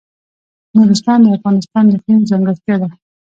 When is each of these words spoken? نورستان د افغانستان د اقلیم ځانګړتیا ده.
نورستان 0.75 1.19
د 1.23 1.27
افغانستان 1.37 1.83
د 1.85 1.91
اقلیم 1.97 2.19
ځانګړتیا 2.29 2.75
ده. 2.81 2.87